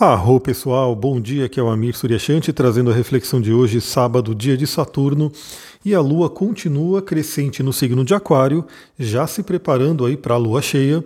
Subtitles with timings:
[0.00, 4.34] Arro pessoal, bom dia, aqui é o Amir Suryashanti trazendo a reflexão de hoje, sábado,
[4.34, 5.30] dia de Saturno,
[5.84, 8.64] e a Lua continua crescente no signo de Aquário,
[8.98, 11.04] já se preparando aí para a Lua cheia.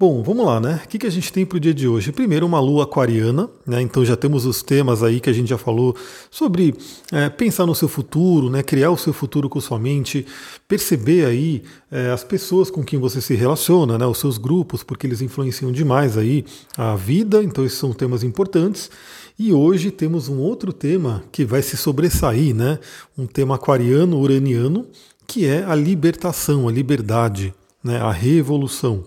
[0.00, 0.80] Bom, vamos lá, né?
[0.84, 2.12] O que, que a gente tem para o dia de hoje?
[2.12, 3.82] Primeiro, uma lua aquariana, né?
[3.82, 5.96] Então já temos os temas aí que a gente já falou
[6.30, 6.72] sobre
[7.10, 8.62] é, pensar no seu futuro, né?
[8.62, 10.24] Criar o seu futuro com sua mente,
[10.68, 14.06] perceber aí é, as pessoas com quem você se relaciona, né?
[14.06, 16.44] Os seus grupos, porque eles influenciam demais aí
[16.76, 17.42] a vida.
[17.42, 18.88] Então esses são temas importantes.
[19.36, 22.78] E hoje temos um outro tema que vai se sobressair, né?
[23.18, 24.86] Um tema aquariano, uraniano,
[25.26, 27.98] que é a libertação, a liberdade, né?
[28.00, 29.04] A revolução.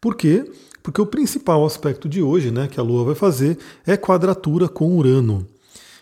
[0.00, 0.48] Por quê?
[0.82, 4.96] Porque o principal aspecto de hoje, né, que a Lua vai fazer, é quadratura com
[4.96, 5.46] Urano.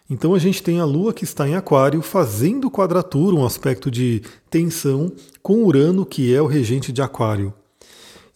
[0.09, 4.23] Então a gente tem a Lua que está em Aquário fazendo quadratura, um aspecto de
[4.51, 5.11] tensão,
[5.43, 7.53] com Urano, que é o regente de Aquário.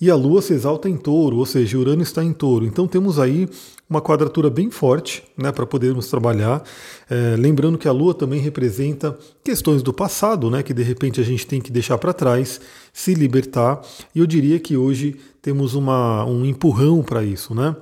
[0.01, 2.65] E a Lua se exalta em touro, ou seja, Urano está em touro.
[2.65, 3.47] Então temos aí
[3.91, 6.63] uma quadratura bem forte né, para podermos trabalhar.
[7.11, 11.25] É, lembrando que a Lua também representa questões do passado, né, que de repente a
[11.25, 12.61] gente tem que deixar para trás,
[12.93, 13.83] se libertar.
[14.15, 17.53] E eu diria que hoje temos uma, um empurrão para isso.
[17.53, 17.75] Né?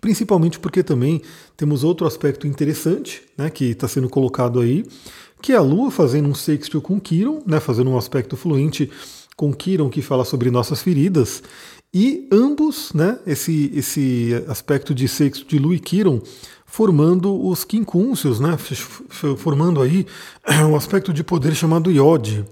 [0.00, 1.20] Principalmente porque também
[1.56, 4.84] temos outro aspecto interessante né, que está sendo colocado aí,
[5.42, 8.88] que é a Lua fazendo um sextil com Quiron, né, fazendo um aspecto fluente
[9.36, 11.42] com Kiron, que fala sobre nossas feridas,
[11.92, 16.20] e ambos, né, esse, esse aspecto de sexo de Lu e Kiron,
[16.66, 18.56] formando os quincúncios, né,
[19.38, 20.06] formando aí
[20.68, 22.44] um aspecto de poder chamado iode.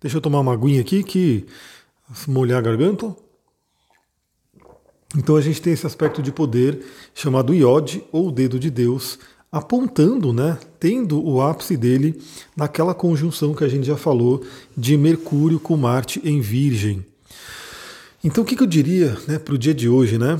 [0.00, 1.46] Deixa eu tomar uma aguinha aqui que
[2.28, 3.14] molhar a garganta.
[5.16, 6.84] Então a gente tem esse aspecto de poder
[7.14, 9.18] chamado iode ou dedo de Deus,
[9.50, 12.20] apontando, né, tendo o ápice dele
[12.56, 14.42] naquela conjunção que a gente já falou
[14.76, 17.04] de Mercúrio com Marte em Virgem.
[18.24, 20.38] Então o que, eu diria né, para o dia de hoje, né?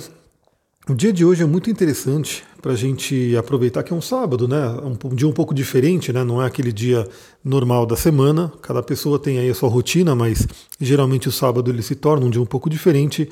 [0.88, 4.46] O dia de hoje é muito interessante para a gente aproveitar que é um sábado,
[4.46, 4.56] né?
[5.04, 6.22] Um, dia um pouco diferente, né?
[6.22, 7.08] Não é aquele dia
[7.44, 8.52] normal da semana.
[8.62, 10.46] Cada pessoa tem aí a sua rotina, mas
[10.80, 13.28] geralmente o sábado ele se torna um dia um pouco diferente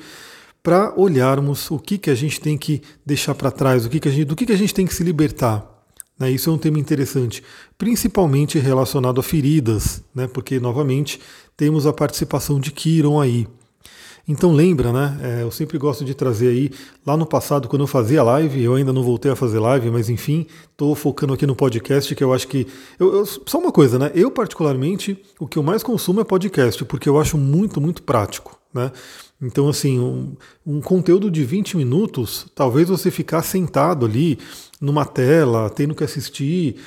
[0.61, 4.09] para olharmos o que, que a gente tem que deixar para trás, o que que
[4.09, 5.65] a gente, do que, que a gente tem que se libertar.
[6.19, 6.29] Né?
[6.29, 7.41] Isso é um tema interessante,
[7.77, 10.27] principalmente relacionado a feridas, né?
[10.27, 11.19] porque, novamente,
[11.55, 13.47] temos a participação de Kiron aí.
[14.27, 15.19] Então lembra, né?
[15.21, 16.71] É, eu sempre gosto de trazer aí,
[17.05, 20.09] lá no passado, quando eu fazia live, eu ainda não voltei a fazer live, mas
[20.09, 22.67] enfim, estou focando aqui no podcast, que eu acho que.
[22.99, 24.11] Eu, eu, só uma coisa, né?
[24.13, 28.59] Eu, particularmente, o que eu mais consumo é podcast, porque eu acho muito, muito prático.
[28.73, 28.91] Né?
[29.41, 34.39] Então, assim, um, um, conteúdo de 20 minutos, talvez você ficar sentado ali
[34.79, 36.77] numa tela, tendo que assistir,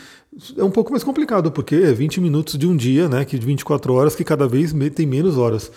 [0.56, 3.44] é um pouco mais complicado, porque é 20 minutos de um dia, né, que de
[3.44, 5.70] 24 horas, que cada vez tem menos horas.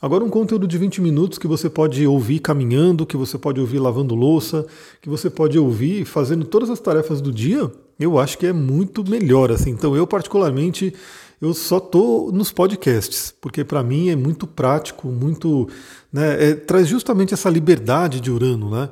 [0.00, 3.80] Agora, um conteúdo de 20 minutos que você pode ouvir caminhando, que você pode ouvir
[3.80, 4.64] lavando louça,
[5.02, 9.08] que você pode ouvir fazendo todas as tarefas do dia, eu acho que é muito
[9.08, 9.50] melhor.
[9.50, 9.70] Assim.
[9.70, 10.94] Então, eu, particularmente,
[11.40, 15.68] eu só tô nos podcasts, porque para mim é muito prático, muito.
[16.12, 18.88] Né, é, traz justamente essa liberdade de Urano, né?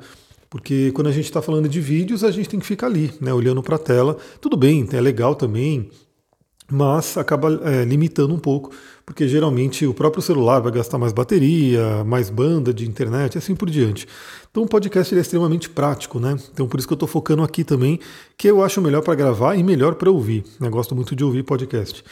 [0.49, 3.33] Porque quando a gente está falando de vídeos, a gente tem que ficar ali, né,
[3.33, 4.17] olhando para a tela.
[4.39, 5.89] Tudo bem, é legal também,
[6.71, 8.71] mas acaba é, limitando um pouco,
[9.07, 13.55] porque geralmente o próprio celular vai gastar mais bateria, mais banda de internet e assim
[13.55, 14.05] por diante.
[14.51, 16.35] Então o podcast é extremamente prático, né?
[16.53, 18.01] Então por isso que eu estou focando aqui também,
[18.37, 20.43] que eu acho melhor para gravar e melhor para ouvir.
[20.59, 22.03] Eu gosto muito de ouvir podcast.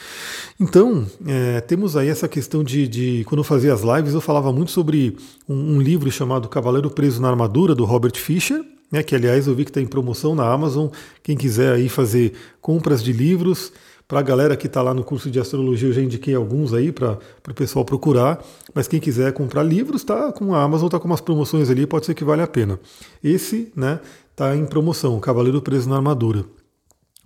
[0.58, 4.54] Então é, temos aí essa questão de, de, quando eu fazia as lives, eu falava
[4.54, 5.18] muito sobre
[5.50, 9.56] um, um livro chamado Cavaleiro Preso na Armadura, do Robert Fisher, né, que aliás eu
[9.56, 10.88] vi que está em promoção na Amazon.
[11.22, 12.32] Quem quiser aí fazer
[12.62, 13.74] compras de livros,
[14.08, 16.92] para a galera que está lá no curso de astrologia, eu já indiquei alguns aí
[16.92, 17.18] para
[17.50, 18.44] o pessoal procurar.
[18.74, 22.06] Mas quem quiser comprar livros, tá com a Amazon, tá com umas promoções ali, pode
[22.06, 22.80] ser que vale a pena.
[23.24, 24.00] Esse, né,
[24.36, 26.46] tá em promoção, Cavaleiro Preso na Armadura.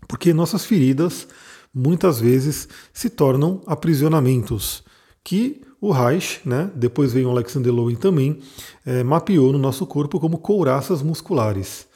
[0.08, 1.28] Porque nossas feridas
[1.74, 4.84] muitas vezes se tornam aprisionamentos
[5.24, 8.40] que o Reich, né, depois veio o Alexander Lowen também,
[8.86, 11.89] é, mapeou no nosso corpo como couraças musculares.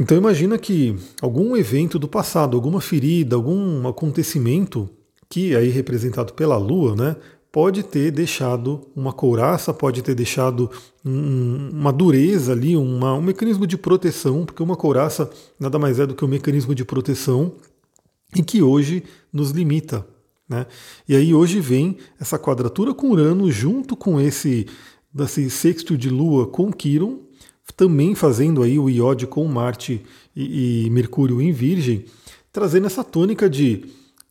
[0.00, 4.88] Então imagina que algum evento do passado, alguma ferida, algum acontecimento
[5.28, 7.16] que é aí representado pela Lua, né,
[7.50, 10.70] pode ter deixado uma couraça, pode ter deixado
[11.04, 15.30] um, uma dureza ali, uma, um mecanismo de proteção, porque uma couraça
[15.60, 17.52] nada mais é do que um mecanismo de proteção
[18.34, 20.06] e que hoje nos limita.
[20.48, 20.66] Né?
[21.06, 24.66] E aí hoje vem essa quadratura com Urano junto com esse,
[25.18, 27.20] esse sexto de Lua com Quiron,
[27.76, 30.02] também fazendo aí o iode com Marte
[30.34, 32.04] e, e Mercúrio em Virgem,
[32.52, 33.84] trazendo essa tônica de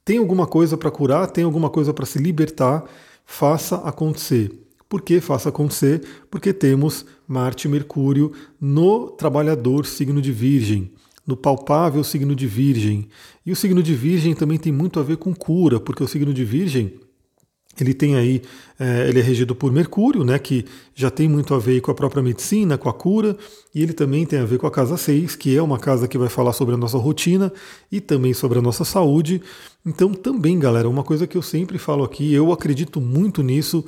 [0.03, 2.83] tem alguma coisa para curar, tem alguma coisa para se libertar,
[3.25, 4.51] faça acontecer.
[4.89, 6.01] Por que faça acontecer?
[6.29, 10.91] Porque temos Marte e Mercúrio no trabalhador signo de Virgem,
[11.25, 13.07] no palpável signo de Virgem.
[13.45, 16.33] E o signo de Virgem também tem muito a ver com cura, porque o signo
[16.33, 16.99] de Virgem
[17.79, 18.41] ele tem aí,
[18.79, 21.95] é, ele é regido por Mercúrio, né, que já tem muito a ver com a
[21.95, 23.37] própria medicina, com a cura,
[23.73, 26.17] e ele também tem a ver com a casa 6, que é uma casa que
[26.17, 27.51] vai falar sobre a nossa rotina
[27.91, 29.41] e também sobre a nossa saúde.
[29.85, 33.85] Então, também, galera, uma coisa que eu sempre falo aqui, eu acredito muito nisso,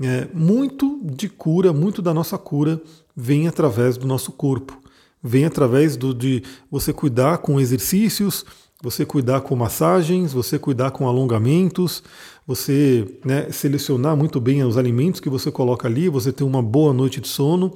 [0.00, 2.80] é, muito de cura, muito da nossa cura
[3.16, 4.78] vem através do nosso corpo,
[5.22, 8.44] vem através do, de você cuidar com exercícios,
[8.82, 12.02] você cuidar com massagens, você cuidar com alongamentos,
[12.46, 16.92] você né, selecionar muito bem os alimentos que você coloca ali, você ter uma boa
[16.92, 17.74] noite de sono.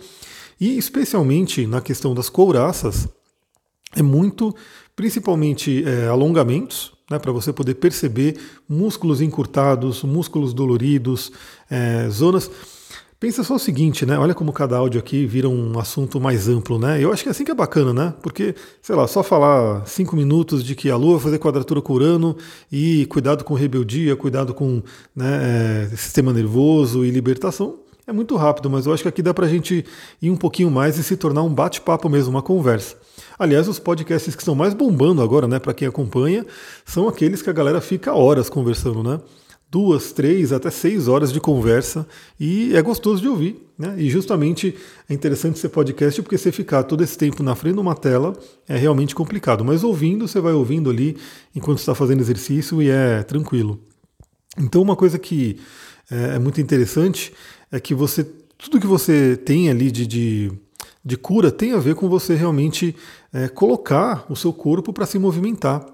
[0.60, 3.08] E especialmente na questão das couraças,
[3.96, 4.54] é muito,
[4.94, 8.38] principalmente é, alongamentos, né, para você poder perceber
[8.68, 11.32] músculos encurtados, músculos doloridos,
[11.70, 12.50] é, zonas.
[13.20, 14.16] Pensa só o seguinte, né?
[14.16, 17.02] Olha como cada áudio aqui vira um assunto mais amplo, né?
[17.02, 18.14] Eu acho que é assim que é bacana, né?
[18.22, 21.94] Porque, sei lá, só falar cinco minutos de que a Lua vai fazer quadratura com
[21.94, 22.36] Urano
[22.70, 24.80] e cuidado com rebeldia, cuidado com
[25.16, 29.34] né, é, sistema nervoso e libertação, é muito rápido, mas eu acho que aqui dá
[29.34, 29.84] pra gente
[30.22, 32.96] ir um pouquinho mais e se tornar um bate-papo mesmo, uma conversa.
[33.36, 36.46] Aliás, os podcasts que estão mais bombando agora, né, para quem acompanha,
[36.86, 39.20] são aqueles que a galera fica horas conversando, né?
[39.70, 42.06] Duas, três, até seis horas de conversa
[42.40, 43.66] e é gostoso de ouvir.
[43.78, 43.94] Né?
[43.98, 44.74] E justamente
[45.08, 48.32] é interessante ser podcast porque você ficar todo esse tempo na frente de uma tela
[48.66, 49.64] é realmente complicado.
[49.64, 51.16] Mas ouvindo, você vai ouvindo ali
[51.54, 53.78] enquanto está fazendo exercício e é tranquilo.
[54.58, 55.58] Então, uma coisa que
[56.10, 57.32] é, é muito interessante
[57.70, 58.26] é que você
[58.58, 60.52] tudo que você tem ali de, de,
[61.04, 62.94] de cura tem a ver com você realmente
[63.32, 65.86] é, colocar o seu corpo para se movimentar.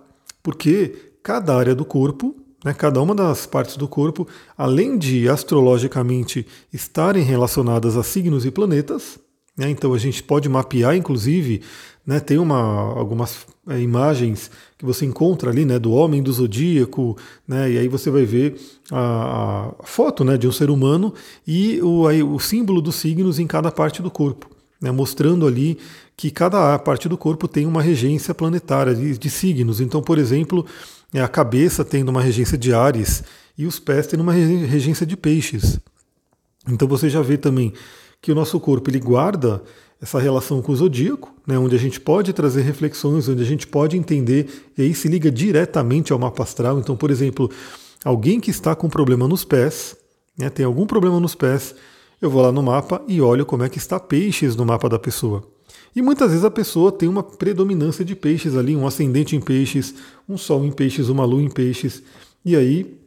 [0.42, 4.26] Porque cada área do corpo né, cada uma das partes do corpo,
[4.56, 9.18] além de astrologicamente estarem relacionadas a signos e planetas,
[9.56, 11.60] né, então a gente pode mapear, inclusive,
[12.06, 17.16] né, tem uma, algumas é, imagens que você encontra ali né, do homem do zodíaco,
[17.46, 18.56] né, e aí você vai ver
[18.90, 21.12] a, a foto né, de um ser humano
[21.46, 24.48] e o, aí, o símbolo dos signos em cada parte do corpo.
[24.80, 25.78] Né, mostrando ali
[26.14, 29.80] que cada parte do corpo tem uma regência planetária de, de signos.
[29.80, 30.66] Então, por exemplo,
[31.14, 33.22] é a cabeça tendo uma regência de Ares
[33.56, 35.78] e os pés tendo uma regência de Peixes.
[36.68, 37.72] Então você já vê também
[38.20, 39.62] que o nosso corpo ele guarda
[40.02, 43.66] essa relação com o zodíaco, né, onde a gente pode trazer reflexões, onde a gente
[43.66, 46.78] pode entender, e aí se liga diretamente ao mapa astral.
[46.78, 47.48] Então, por exemplo,
[48.04, 49.96] alguém que está com problema nos pés,
[50.36, 51.74] né, tem algum problema nos pés,
[52.20, 54.98] eu vou lá no mapa e olho como é que está peixes no mapa da
[54.98, 55.53] pessoa.
[55.94, 59.94] E muitas vezes a pessoa tem uma predominância de peixes ali, um ascendente em peixes,
[60.28, 62.02] um sol em peixes, uma lua em peixes.
[62.44, 62.98] E aí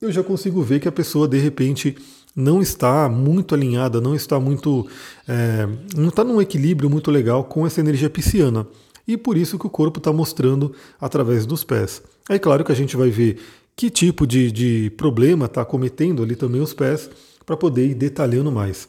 [0.00, 1.96] eu já consigo ver que a pessoa de repente
[2.34, 4.86] não está muito alinhada, não está muito.
[5.28, 8.66] É, não está num equilíbrio muito legal com essa energia pisciana.
[9.06, 12.02] E por isso que o corpo está mostrando através dos pés.
[12.28, 13.38] É claro que a gente vai ver
[13.74, 17.10] que tipo de, de problema está cometendo ali também os pés
[17.44, 18.88] para poder ir detalhando mais.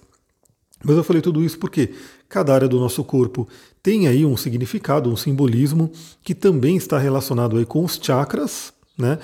[0.83, 1.91] Mas eu falei tudo isso porque
[2.31, 3.45] cada área do nosso corpo
[3.83, 5.91] tem aí um significado, um simbolismo
[6.23, 9.19] que também está relacionado aí com os chakras, né?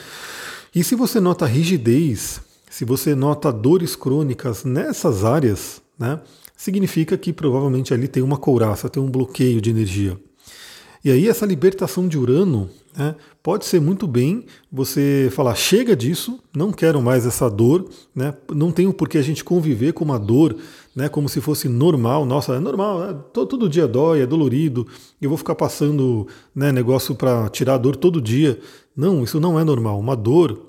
[0.76, 6.20] E se você nota rigidez, se você nota dores crônicas nessas áreas, né,
[6.56, 10.20] significa que provavelmente ali tem uma couraça, tem um bloqueio de energia.
[11.04, 13.16] E aí essa libertação de Urano né,
[13.48, 18.74] pode ser muito bem você falar, chega disso, não quero mais essa dor, né, não
[18.74, 20.58] tenho por que a gente conviver com uma dor
[20.94, 24.86] né, como se fosse normal, nossa, é normal, né, todo, todo, dia dói, é dolorido,
[25.22, 28.60] eu vou ficar passando né, negócio para tirar a dor todo dia.
[28.94, 29.98] Não, isso não é normal.
[29.98, 30.60] Uma dor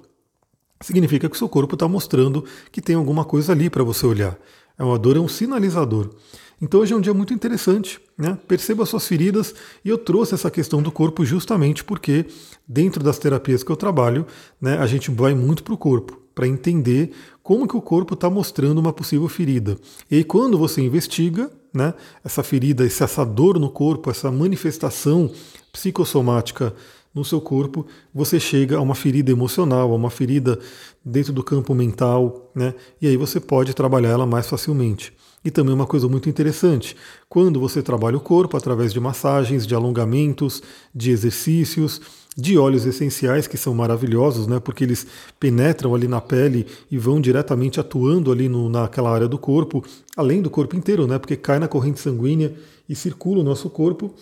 [0.81, 4.39] significa que o seu corpo está mostrando que tem alguma coisa ali para você olhar.
[4.79, 6.11] É uma dor, é um sinalizador.
[6.61, 8.37] Então hoje é um dia muito interessante, né?
[8.49, 12.27] Perceba suas feridas e eu trouxe essa questão do corpo justamente porque
[12.67, 14.27] dentro das terapias que eu trabalho,
[14.61, 17.11] né, a gente vai muito para o corpo para entender
[17.43, 19.77] como que o corpo está mostrando uma possível ferida.
[20.09, 25.33] E aí, quando você investiga, né, essa ferida, essa dor no corpo, essa manifestação
[25.73, 26.73] psicossomática
[27.13, 27.85] no seu corpo,
[28.15, 30.61] você chega a uma ferida emocional, a uma ferida
[31.05, 32.73] dentro do campo mental, né?
[33.03, 35.13] E aí você pode trabalhar ela mais facilmente.
[35.45, 36.97] E também uma coisa muito interessante,
[37.29, 40.63] quando você trabalha o corpo através de massagens, de alongamentos,
[40.95, 42.01] de exercícios,
[42.37, 45.07] de óleos essenciais que são maravilhosos, né, porque eles
[45.41, 49.85] penetram ali na pele e vão diretamente atuando ali no, naquela área do corpo,
[50.17, 52.55] além do corpo inteiro, né, porque cai na corrente sanguínea
[52.89, 54.15] e circula o nosso corpo.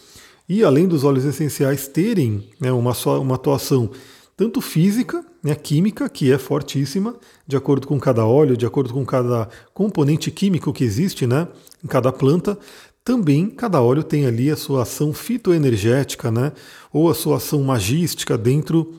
[0.49, 3.91] E além dos óleos essenciais terem né, uma, uma atuação
[4.37, 7.15] tanto física, né, química, que é fortíssima,
[7.47, 11.47] de acordo com cada óleo, de acordo com cada componente químico que existe né,
[11.85, 12.59] em cada planta.
[13.05, 16.51] Também cada óleo tem ali a sua ação fitoenergética, né,
[16.93, 18.95] ou a sua ação magística dentro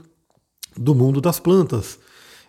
[0.78, 2.00] do mundo das plantas.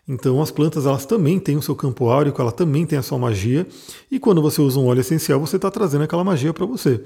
[0.07, 3.19] Então as plantas elas também têm o seu campo áurico, ela também tem a sua
[3.19, 3.67] magia,
[4.09, 7.03] e quando você usa um óleo essencial, você está trazendo aquela magia para você.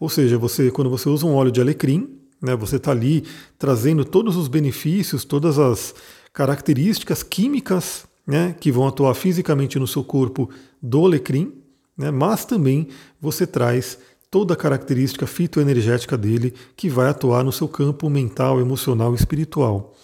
[0.00, 3.24] Ou seja, você quando você usa um óleo de alecrim, né, você está ali
[3.58, 5.94] trazendo todos os benefícios, todas as
[6.32, 10.50] características químicas né, que vão atuar fisicamente no seu corpo
[10.82, 11.52] do alecrim,
[11.96, 12.88] né, mas também
[13.20, 13.98] você traz
[14.30, 19.94] toda a característica fitoenergética dele que vai atuar no seu campo mental, emocional e espiritual.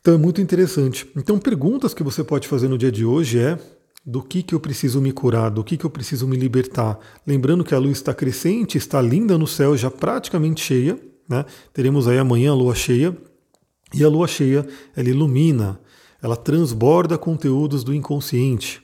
[0.00, 1.10] Então é muito interessante.
[1.16, 3.58] Então, perguntas que você pode fazer no dia de hoje é
[4.04, 6.98] do que, que eu preciso me curar, do que, que eu preciso me libertar.
[7.26, 10.98] Lembrando que a luz está crescente, está linda no céu, já praticamente cheia.
[11.30, 11.44] Né?
[11.72, 13.16] Teremos aí amanhã a lua cheia.
[13.94, 15.80] E a lua cheia, ela ilumina,
[16.22, 18.82] ela transborda conteúdos do inconsciente.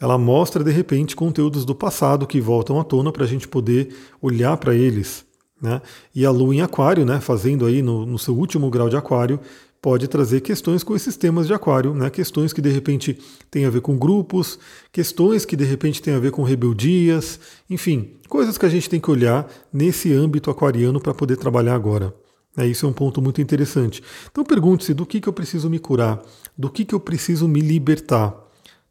[0.00, 3.94] Ela mostra, de repente, conteúdos do passado que voltam à tona para a gente poder
[4.20, 5.24] olhar para eles.
[5.60, 5.80] Né?
[6.14, 9.38] E a lua em aquário, né, fazendo aí no, no seu último grau de aquário,
[9.82, 12.08] pode trazer questões com esses temas de aquário, né?
[12.08, 13.18] questões que de repente
[13.50, 14.56] têm a ver com grupos,
[14.92, 19.00] questões que de repente têm a ver com rebeldias, enfim, coisas que a gente tem
[19.00, 22.14] que olhar nesse âmbito aquariano para poder trabalhar agora.
[22.56, 24.02] É, isso é um ponto muito interessante.
[24.30, 26.22] Então pergunte-se do que, que eu preciso me curar,
[26.56, 28.38] do que, que eu preciso me libertar.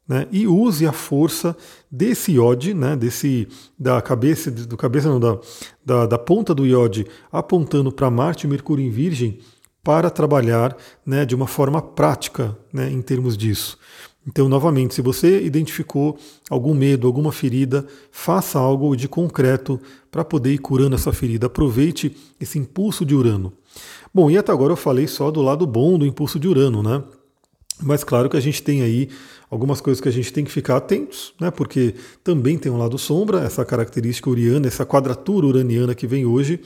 [0.05, 0.27] Né?
[0.29, 1.55] E use a força
[1.89, 2.97] desse iode, né?
[2.97, 3.47] desse,
[3.79, 5.39] da cabeça, do cabeça não, da,
[5.85, 9.39] da, da ponta do iode apontando para Marte Mercúrio em Virgem
[9.83, 13.77] para trabalhar né, de uma forma prática né, em termos disso.
[14.27, 16.17] Então, novamente, se você identificou
[16.49, 19.79] algum medo, alguma ferida, faça algo de concreto
[20.11, 21.47] para poder ir curando essa ferida.
[21.47, 23.51] Aproveite esse impulso de Urano.
[24.13, 27.01] Bom, e até agora eu falei só do lado bom do impulso de Urano, né?
[27.81, 29.09] Mas claro que a gente tem aí
[29.49, 31.49] algumas coisas que a gente tem que ficar atentos, né?
[31.49, 36.59] Porque também tem um lado sombra, essa característica uriana, essa quadratura uraniana que vem hoje.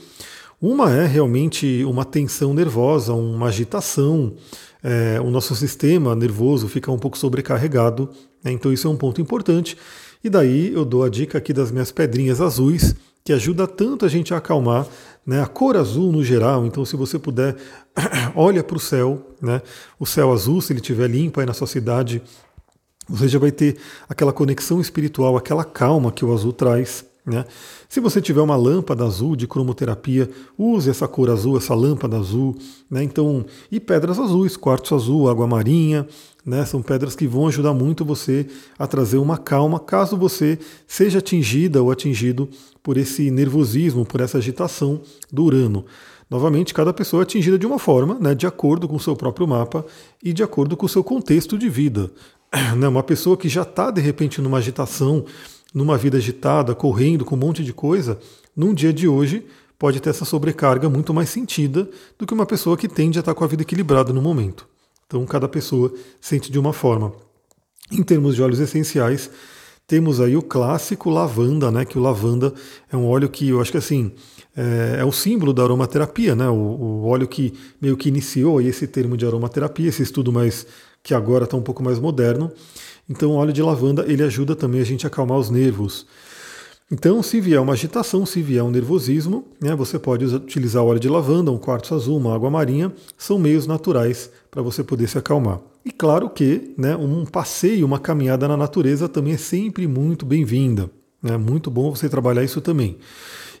[0.60, 4.34] Uma é realmente uma tensão nervosa, uma agitação,
[4.82, 8.08] é, o nosso sistema nervoso fica um pouco sobrecarregado,
[8.42, 8.52] né?
[8.52, 9.76] então isso é um ponto importante.
[10.24, 14.08] E daí eu dou a dica aqui das minhas pedrinhas azuis, que ajuda tanto a
[14.08, 14.86] gente a acalmar,
[15.26, 15.42] né?
[15.42, 17.54] a cor azul no geral, então se você puder,
[18.34, 19.60] olha para o céu, né?
[19.98, 22.22] o céu azul, se ele estiver limpo aí na sua cidade,
[23.06, 23.76] você já vai ter
[24.08, 27.04] aquela conexão espiritual, aquela calma que o azul traz.
[27.26, 27.44] Né?
[27.88, 32.56] Se você tiver uma lâmpada azul de cromoterapia, use essa cor azul, essa lâmpada azul.
[32.88, 33.02] Né?
[33.02, 36.06] Então, e pedras azuis, quartzo azul, água marinha,
[36.44, 36.64] né?
[36.64, 38.46] são pedras que vão ajudar muito você
[38.78, 40.56] a trazer uma calma caso você
[40.86, 42.48] seja atingida ou atingido
[42.80, 45.00] por esse nervosismo, por essa agitação
[45.32, 45.84] do Urano.
[46.30, 49.46] Novamente, cada pessoa é atingida de uma forma, né, de acordo com o seu próprio
[49.46, 49.84] mapa
[50.22, 52.10] e de acordo com o seu contexto de vida.
[52.76, 52.86] Né?
[52.86, 55.24] Uma pessoa que já está, de repente, numa agitação,
[55.76, 58.18] numa vida agitada, correndo com um monte de coisa,
[58.56, 59.44] num dia de hoje
[59.78, 61.86] pode ter essa sobrecarga muito mais sentida
[62.18, 64.66] do que uma pessoa que tende a estar com a vida equilibrada no momento.
[65.06, 67.12] Então, cada pessoa sente de uma forma.
[67.92, 69.30] Em termos de óleos essenciais,
[69.86, 71.84] temos aí o clássico lavanda, né?
[71.84, 72.54] Que o lavanda
[72.90, 74.12] é um óleo que eu acho que assim
[74.56, 76.48] é, é o símbolo da aromaterapia, né?
[76.48, 80.66] O, o, óleo que meio que iniciou esse termo de aromaterapia, esse estudo mais
[81.02, 82.50] que agora está um pouco mais moderno.
[83.08, 86.06] Então, o óleo de lavanda ele ajuda também a gente a acalmar os nervos.
[86.90, 91.08] Então, se vier uma agitação, se vier um nervosismo, né, você pode utilizar óleo de
[91.08, 95.60] lavanda, um quartzo azul, uma água marinha, são meios naturais para você poder se acalmar.
[95.84, 100.88] E claro que né, um passeio, uma caminhada na natureza também é sempre muito bem-vinda.
[101.24, 102.98] É né, muito bom você trabalhar isso também.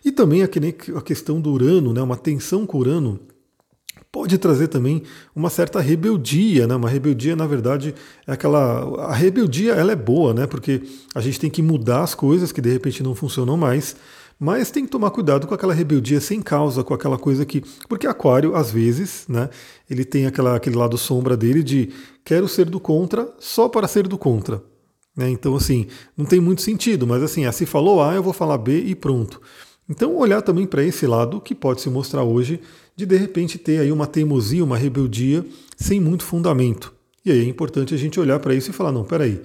[0.04, 3.18] E também a questão do Urano, né, uma tensão com Urano,
[4.16, 5.02] pode trazer também
[5.34, 6.74] uma certa rebeldia, né?
[6.74, 7.94] Uma rebeldia, na verdade,
[8.26, 10.46] é aquela a rebeldia, ela é boa, né?
[10.46, 10.80] Porque
[11.14, 13.94] a gente tem que mudar as coisas que de repente não funcionam mais,
[14.40, 18.06] mas tem que tomar cuidado com aquela rebeldia sem causa, com aquela coisa que, porque
[18.06, 19.50] aquário às vezes, né,
[19.88, 21.90] ele tem aquela, aquele lado sombra dele de
[22.24, 24.62] quero ser do contra só para ser do contra.
[25.14, 25.28] Né?
[25.28, 28.56] Então, assim, não tem muito sentido, mas assim, ah, se falou A, eu vou falar
[28.56, 29.42] B e pronto.
[29.88, 32.60] Então, olhar também para esse lado que pode se mostrar hoje
[32.96, 35.44] de de repente ter aí uma teimosia, uma rebeldia
[35.76, 36.94] sem muito fundamento.
[37.24, 39.42] E aí é importante a gente olhar para isso e falar: não, peraí,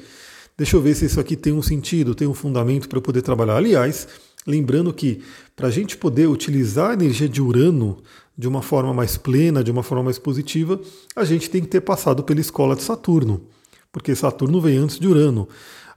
[0.58, 3.22] deixa eu ver se isso aqui tem um sentido, tem um fundamento para eu poder
[3.22, 3.58] trabalhar.
[3.58, 4.08] Aliás,
[4.48, 5.22] lembrando que
[5.56, 7.98] para a gente poder utilizar a energia de Urano
[8.38, 10.80] de uma forma mais plena, de uma forma mais positiva,
[11.16, 13.42] a gente tem que ter passado pela escola de Saturno,
[13.92, 15.48] porque Saturno vem antes de Urano.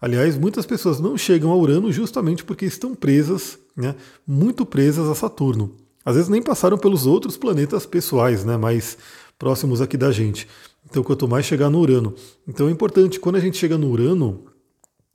[0.01, 3.95] Aliás, muitas pessoas não chegam a Urano justamente porque estão presas, né,
[4.27, 5.84] muito presas a Saturno.
[6.05, 8.57] Às vezes nem passaram pelos outros planetas pessoais, né?
[8.57, 8.99] Mas
[9.39, 10.47] próximos aqui da gente.
[10.89, 12.15] Então, quanto mais chegar no Urano.
[12.47, 14.45] Então, é importante, quando a gente chega no Urano,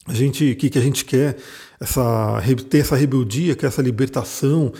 [0.05, 1.37] a gente, o que, que a gente quer?
[1.79, 4.73] Essa, ter essa rebeldia, que é essa libertação,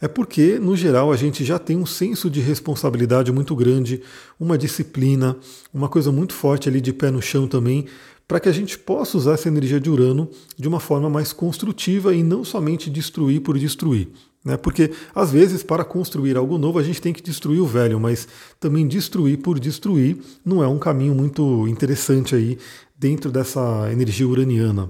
[0.00, 4.02] é porque, no geral, a gente já tem um senso de responsabilidade muito grande,
[4.38, 5.36] uma disciplina,
[5.72, 7.86] uma coisa muito forte ali de pé no chão também,
[8.28, 12.14] para que a gente possa usar essa energia de Urano de uma forma mais construtiva
[12.14, 14.08] e não somente destruir por destruir.
[14.46, 14.56] Né?
[14.56, 18.28] Porque, às vezes, para construir algo novo, a gente tem que destruir o velho, mas
[18.60, 22.56] também destruir por destruir não é um caminho muito interessante aí
[22.96, 24.88] dentro dessa energia uraniana.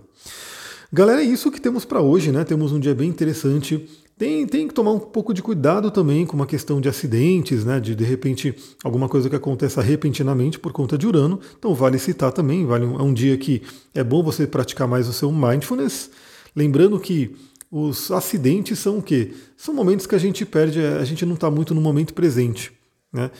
[0.93, 2.45] Galera, é isso que temos para hoje, né?
[2.45, 3.89] Temos um dia bem interessante.
[4.19, 7.81] Tem, tem que tomar um pouco de cuidado também com uma questão de acidentes, né?
[7.81, 11.41] De de repente alguma coisa que aconteça repentinamente por conta de Urano.
[11.59, 13.63] Então vale citar também, vale um, é um dia que
[13.95, 16.11] é bom você praticar mais o seu mindfulness.
[16.55, 17.35] Lembrando que
[17.71, 19.33] os acidentes são o quê?
[19.57, 22.73] São momentos que a gente perde, a gente não está muito no momento presente.
[23.13, 23.31] Né?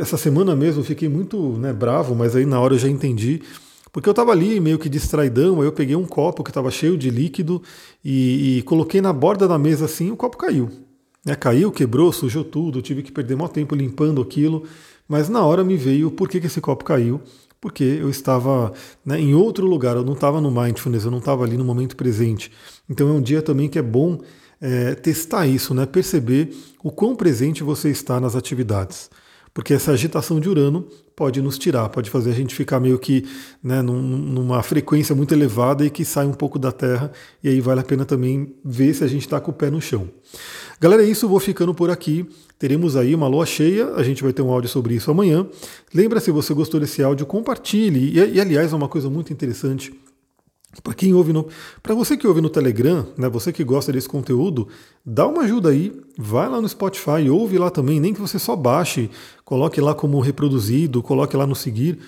[0.00, 3.42] Essa semana mesmo eu fiquei muito né, bravo, mas aí na hora eu já entendi.
[3.92, 6.98] Porque eu estava ali meio que distraidão, aí eu peguei um copo que estava cheio
[6.98, 7.62] de líquido
[8.04, 10.68] e, e, coloquei na borda da mesa assim, o copo caiu.
[11.24, 14.64] Né, caiu, quebrou, sujou tudo, tive que perder muito tempo limpando aquilo,
[15.08, 17.20] mas na hora me veio por que, que esse copo caiu,
[17.64, 21.44] porque eu estava né, em outro lugar, eu não estava no mindfulness, eu não estava
[21.44, 22.52] ali no momento presente.
[22.90, 24.18] Então é um dia também que é bom
[24.60, 29.08] é, testar isso, né, perceber o quão presente você está nas atividades
[29.54, 30.84] porque essa agitação de Urano
[31.14, 33.24] pode nos tirar, pode fazer a gente ficar meio que
[33.62, 37.80] né, numa frequência muito elevada e que sai um pouco da Terra, e aí vale
[37.80, 40.10] a pena também ver se a gente está com o pé no chão.
[40.80, 42.26] Galera, é isso, vou ficando por aqui.
[42.58, 45.46] Teremos aí uma lua cheia, a gente vai ter um áudio sobre isso amanhã.
[45.94, 48.18] Lembra, se você gostou desse áudio, compartilhe.
[48.18, 49.92] E, e aliás, é uma coisa muito interessante.
[50.82, 51.46] Para quem ouve no,
[51.82, 54.68] para você que ouve no Telegram, né, você que gosta desse conteúdo,
[55.04, 58.56] dá uma ajuda aí, vai lá no Spotify, ouve lá também, nem que você só
[58.56, 59.10] baixe,
[59.44, 61.98] coloque lá como reproduzido, coloque lá no seguir.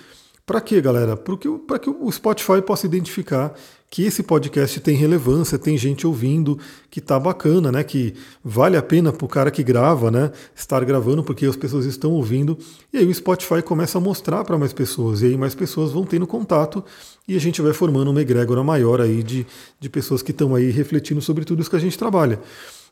[0.45, 1.17] Para quê, galera?
[1.17, 3.53] Para que o Spotify possa identificar
[3.89, 6.59] que esse podcast tem relevância, tem gente ouvindo,
[6.91, 7.83] que tá bacana, né?
[7.83, 8.13] Que
[8.43, 10.31] vale a pena para o cara que grava, né?
[10.55, 12.57] Estar gravando porque as pessoas estão ouvindo.
[12.91, 16.03] E aí o Spotify começa a mostrar para mais pessoas, e aí mais pessoas vão
[16.03, 16.83] tendo contato
[17.27, 19.45] e a gente vai formando uma egrégora maior aí de,
[19.79, 22.39] de pessoas que estão aí refletindo sobre tudo isso que a gente trabalha.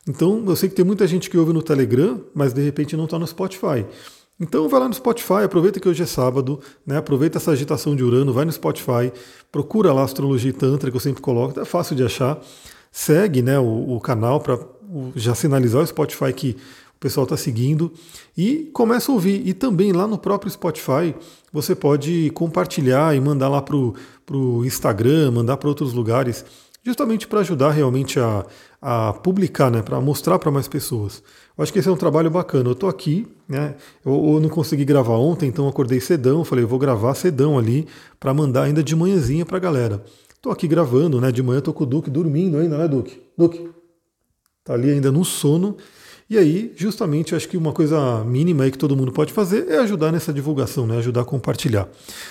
[0.08, 3.04] Então, eu sei que tem muita gente que ouve no Telegram, mas de repente não
[3.04, 3.84] está no Spotify.
[4.38, 6.98] Então vai lá no Spotify, aproveita que hoje é sábado, né?
[6.98, 9.10] aproveita essa agitação de Urano, vai no Spotify,
[9.50, 12.38] procura lá Astrologia e Tantra, que eu sempre coloco, é fácil de achar.
[12.92, 14.58] Segue né, o, o canal para
[15.14, 16.56] já sinalizar o Spotify que
[16.96, 17.92] o pessoal está seguindo
[18.36, 19.46] e começa a ouvir.
[19.46, 21.14] E também lá no próprio Spotify
[21.52, 26.44] você pode compartilhar e mandar lá para o Instagram, mandar para outros lugares,
[26.82, 28.44] justamente para ajudar realmente a,
[28.80, 31.22] a publicar, né, para mostrar para mais pessoas.
[31.56, 32.68] Eu acho que esse é um trabalho bacana.
[32.68, 33.76] Eu estou aqui, né?
[34.04, 36.44] Eu, eu, não consegui gravar ontem, então acordei cedão.
[36.44, 37.86] Falei, eu vou gravar cedão ali
[38.18, 40.04] para mandar ainda de manhãzinha para a galera.
[40.34, 41.30] Estou aqui gravando, né?
[41.32, 43.20] De manhã estou com o Duque dormindo ainda, né, Duque?
[43.36, 43.68] Duque,
[44.64, 45.76] tá ali ainda no sono.
[46.28, 49.78] E aí, justamente, acho que uma coisa mínima aí que todo mundo pode fazer é
[49.78, 50.98] ajudar nessa divulgação, né?
[50.98, 51.88] ajudar a compartilhar.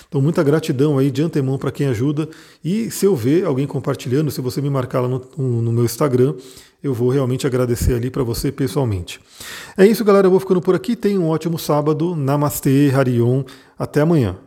[0.08, 2.28] Então, muita gratidão aí de antemão para quem ajuda.
[2.62, 6.36] E se eu ver alguém compartilhando, se você me marcar lá no, no meu Instagram,
[6.84, 9.20] eu vou realmente agradecer ali para você pessoalmente.
[9.78, 10.28] É isso, galera.
[10.28, 10.96] Eu vou ficando por aqui.
[10.96, 12.16] Tenha um ótimo sábado.
[12.18, 13.44] Namastê, Harion.
[13.80, 14.38] Até amanhã.